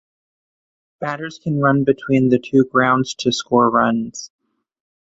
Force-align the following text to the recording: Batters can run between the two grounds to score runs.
Batters 0.99 1.37
can 1.37 1.59
run 1.59 1.83
between 1.83 2.29
the 2.29 2.39
two 2.39 2.65
grounds 2.65 3.13
to 3.19 3.31
score 3.31 3.69
runs. 3.69 4.31